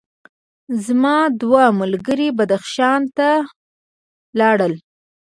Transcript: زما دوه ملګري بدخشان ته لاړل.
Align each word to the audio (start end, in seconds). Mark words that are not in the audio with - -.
زما 0.85 1.17
دوه 1.41 1.63
ملګري 1.81 2.27
بدخشان 2.37 3.01
ته 3.17 3.29
لاړل. 4.39 4.73